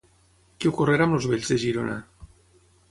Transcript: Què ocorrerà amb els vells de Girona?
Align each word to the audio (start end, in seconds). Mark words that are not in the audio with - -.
Què 0.63 0.71
ocorrerà 0.71 1.07
amb 1.09 1.19
els 1.19 1.29
vells 1.33 1.53
de 1.53 1.59
Girona? 1.67 2.01